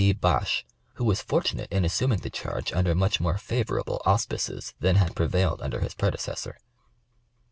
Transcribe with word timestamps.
D. 0.01 0.13
Bache, 0.13 0.65
who 0.95 1.05
was 1.05 1.21
fortunate 1.21 1.71
in 1.71 1.85
assuming 1.85 2.21
the 2.21 2.31
charge 2.31 2.73
under 2.73 2.95
much 2.95 3.19
more 3.21 3.37
favorable 3.37 4.01
auspices 4.03 4.73
than 4.79 4.95
had 4.95 5.15
prevailed 5.15 5.61
under 5.61 5.79
his 5.81 5.93
predecessor. 5.93 6.57